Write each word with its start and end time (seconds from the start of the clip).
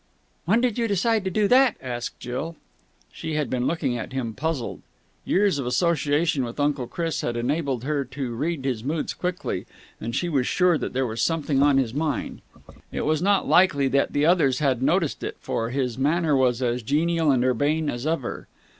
"When 0.45 0.61
did 0.61 0.79
you 0.79 0.87
decide 0.87 1.23
to 1.25 1.29
do 1.29 1.47
that?" 1.49 1.75
asked 1.79 2.19
Jill. 2.19 2.55
She 3.11 3.35
had 3.35 3.51
been 3.51 3.67
looking 3.67 3.99
at 3.99 4.13
him, 4.13 4.33
puzzled. 4.33 4.81
Years 5.25 5.59
of 5.59 5.67
association 5.67 6.43
with 6.43 6.59
Uncle 6.59 6.87
Chris 6.87 7.21
had 7.21 7.37
enabled 7.37 7.83
her 7.83 8.03
to 8.05 8.33
read 8.33 8.65
his 8.65 8.83
moods 8.83 9.13
quickly, 9.13 9.67
and 9.99 10.15
she 10.15 10.27
was 10.27 10.47
sure 10.47 10.75
that 10.79 10.93
there 10.93 11.05
was 11.05 11.21
something 11.21 11.61
on 11.61 11.77
his 11.77 11.93
mind. 11.93 12.41
It 12.91 13.05
was 13.05 13.21
not 13.21 13.47
likely 13.47 13.87
that 13.89 14.11
the 14.13 14.25
others 14.25 14.57
had 14.57 14.81
noticed 14.81 15.21
it, 15.23 15.37
for 15.39 15.69
his 15.69 15.99
manner 15.99 16.35
was 16.35 16.63
as 16.63 16.81
genial 16.81 17.29
and 17.29 17.45
urbane 17.45 17.87
as 17.87 18.07
ever. 18.07 18.47